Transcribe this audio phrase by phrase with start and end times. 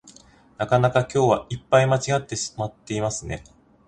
[0.57, 3.43] なかなか今日はいっぱい間違えてしまっていますね